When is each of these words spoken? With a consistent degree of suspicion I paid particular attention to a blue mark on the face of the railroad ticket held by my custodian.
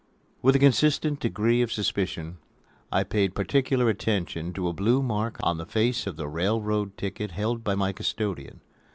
With 0.41 0.55
a 0.55 0.57
consistent 0.57 1.19
degree 1.19 1.61
of 1.61 1.71
suspicion 1.71 2.39
I 2.91 3.03
paid 3.03 3.35
particular 3.35 3.87
attention 3.87 4.51
to 4.53 4.67
a 4.67 4.73
blue 4.73 5.03
mark 5.03 5.37
on 5.43 5.57
the 5.59 5.65
face 5.67 6.07
of 6.07 6.15
the 6.15 6.27
railroad 6.27 6.97
ticket 6.97 7.29
held 7.29 7.63
by 7.63 7.75
my 7.75 7.93
custodian. 7.93 8.61